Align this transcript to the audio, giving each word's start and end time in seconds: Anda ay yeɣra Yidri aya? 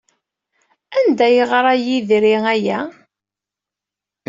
Anda 0.97 1.23
ay 1.27 1.33
yeɣra 1.35 1.73
Yidri 1.85 2.35
aya? 2.53 2.79